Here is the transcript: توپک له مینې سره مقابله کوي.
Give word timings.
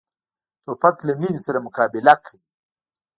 توپک 0.63 0.95
له 1.07 1.13
مینې 1.19 1.39
سره 1.45 1.63
مقابله 1.65 2.13
کوي. 2.25 2.47